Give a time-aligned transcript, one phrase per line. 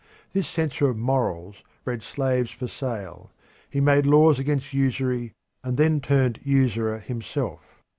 [0.33, 3.29] This censor of morals bred slaves for sale.
[3.69, 5.31] He made laws against usury
[5.63, 7.61] and then turned usurer himself.